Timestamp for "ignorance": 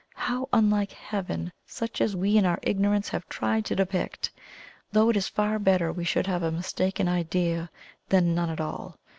2.63-3.09